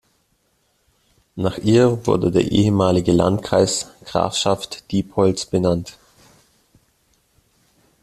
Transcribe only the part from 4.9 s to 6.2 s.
Diepholz benannt.